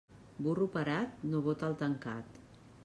[0.47, 2.43] Burro parat no bota el tancat.